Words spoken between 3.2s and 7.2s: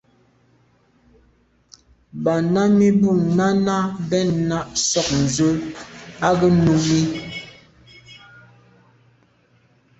Nánái bɛ̂n náɁ ják ndzwə́ á gə́ Númíi.